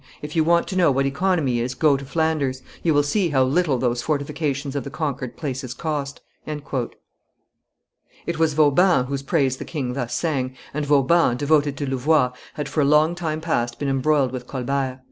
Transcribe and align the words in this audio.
If 0.23 0.35
you 0.35 0.43
want 0.43 0.67
to 0.69 0.75
know 0.75 0.89
what 0.89 1.05
economy 1.05 1.59
is, 1.59 1.75
go 1.75 1.95
to 1.95 2.03
Flanders; 2.03 2.63
you 2.81 2.91
will 2.91 3.03
see 3.03 3.29
how 3.29 3.43
little 3.43 3.77
those 3.77 4.01
fortifications 4.01 4.75
of 4.75 4.83
the 4.83 4.89
conquered 4.89 5.37
places 5.37 5.75
cost." 5.75 6.21
It 8.25 8.39
was 8.39 8.55
Vauban 8.55 9.05
whose 9.05 9.21
praise 9.21 9.57
the 9.57 9.63
king 9.63 9.93
thus 9.93 10.15
sang, 10.15 10.55
and 10.73 10.87
Vauban, 10.87 11.37
devoted 11.37 11.77
to 11.77 11.85
Louvois, 11.85 12.31
had 12.55 12.67
for 12.67 12.81
a 12.81 12.83
long 12.83 13.13
time 13.13 13.41
past 13.41 13.77
been 13.77 13.89
embroiled 13.89 14.31
with 14.31 14.47
Colbert. 14.47 14.97